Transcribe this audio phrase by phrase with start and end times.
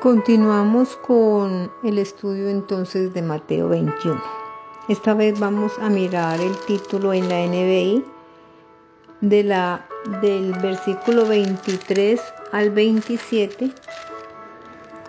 [0.00, 4.22] Continuamos con el estudio entonces de Mateo 21.
[4.88, 8.04] Esta vez vamos a mirar el título en la NBI
[9.20, 9.86] de la,
[10.22, 12.18] del versículo 23
[12.52, 13.70] al 27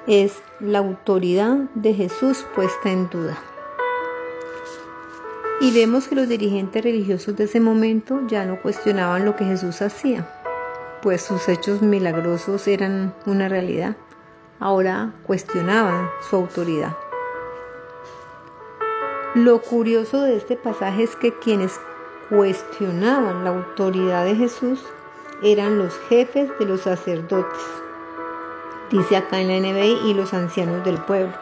[0.07, 3.37] es la autoridad de Jesús puesta en duda.
[5.61, 9.81] Y vemos que los dirigentes religiosos de ese momento ya no cuestionaban lo que Jesús
[9.81, 10.27] hacía,
[11.01, 13.95] pues sus hechos milagrosos eran una realidad
[14.61, 16.95] ahora cuestionaban su autoridad.
[19.33, 21.79] Lo curioso de este pasaje es que quienes
[22.29, 24.81] cuestionaban la autoridad de Jesús
[25.43, 27.59] eran los jefes de los sacerdotes,
[28.91, 31.33] dice acá en la NBI, y los ancianos del pueblo.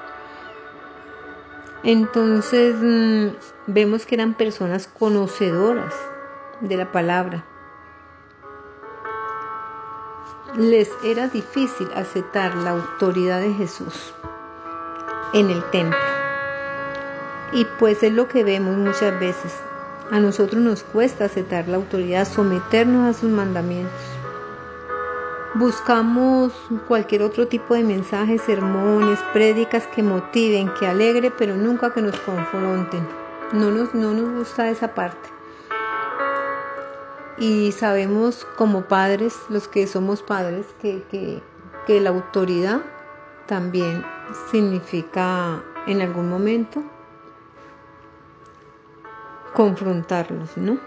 [1.83, 3.27] Entonces mm,
[3.67, 5.93] vemos que eran personas conocedoras
[6.61, 7.45] de la palabra,
[10.57, 14.13] les era difícil aceptar la autoridad de Jesús
[15.34, 15.99] en el templo.
[17.54, 19.54] Y pues es lo que vemos muchas veces.
[20.11, 24.18] A nosotros nos cuesta aceptar la autoridad, someternos a sus mandamientos.
[25.55, 26.53] Buscamos
[26.87, 32.15] cualquier otro tipo de mensajes, sermones, prédicas que motiven, que alegre, pero nunca que nos
[32.19, 33.07] confronten.
[33.53, 35.39] No nos, no nos gusta esa parte
[37.39, 41.41] y sabemos como padres, los que somos padres, que,
[41.87, 42.81] la autoridad
[43.47, 44.05] también
[44.51, 46.83] significa en algún momento
[49.55, 50.77] confrontarlos, ¿no?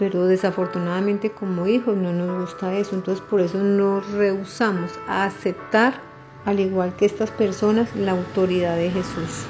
[0.00, 6.00] Pero desafortunadamente como hijos no nos gusta eso, entonces por eso nos rehusamos a aceptar,
[6.46, 9.44] al igual que estas personas, la autoridad de Jesús.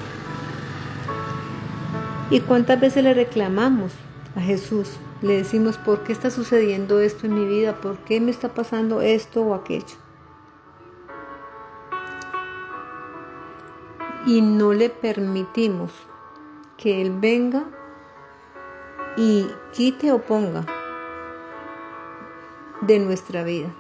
[2.31, 3.93] ¿Y cuántas veces le reclamamos
[4.35, 7.81] a Jesús le decimos, ¿por qué está sucediendo esto en mi vida?
[7.81, 9.97] ¿Por qué me está pasando esto o aquello?
[14.27, 15.93] Y no le permitimos
[16.79, 17.67] que Él venga
[19.17, 20.65] y quite o ponga
[22.83, 23.75] de nuestra vida.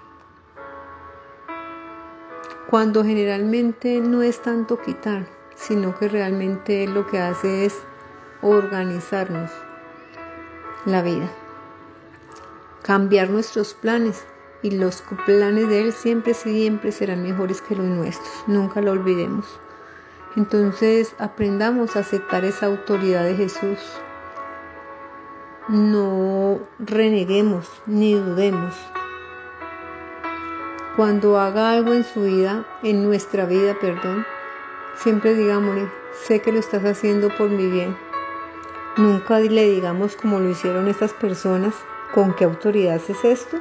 [2.69, 5.27] Cuando generalmente no es tanto quitar,
[5.57, 7.77] sino que realmente lo que hace es
[8.43, 9.51] organizarnos
[10.85, 11.31] la vida.
[12.83, 14.25] Cambiar nuestros planes
[14.63, 18.45] y los planes de Él siempre, siempre serán mejores que los nuestros.
[18.47, 19.47] Nunca lo olvidemos.
[20.37, 23.79] Entonces aprendamos a aceptar esa autoridad de Jesús.
[25.71, 28.75] No reneguemos ni dudemos.
[30.97, 34.27] Cuando haga algo en su vida, en nuestra vida, perdón,
[34.97, 37.97] siempre digámosle, sé que lo estás haciendo por mi bien
[38.97, 41.73] Nunca le digamos como lo hicieron estas personas,
[42.13, 43.57] ¿con qué autoridad haces esto?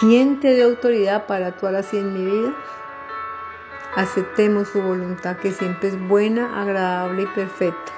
[0.00, 2.52] ¿Quién te dio autoridad para actuar así en mi vida?
[3.94, 7.92] Aceptemos su voluntad que siempre es buena, agradable y perfecta.